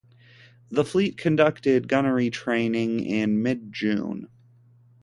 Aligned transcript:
The 0.71 0.83
fleet 0.83 1.15
conducted 1.15 1.87
gunnery 1.87 2.31
training 2.31 3.01
in 3.05 3.43
mid-June. 3.43 4.29